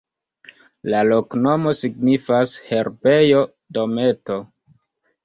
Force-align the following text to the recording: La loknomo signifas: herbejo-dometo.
La 0.93 1.01
loknomo 1.09 1.73
signifas: 1.79 2.53
herbejo-dometo. 2.71 4.39